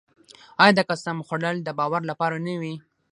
[0.61, 2.75] آیا د قسم خوړل د باور لپاره نه وي؟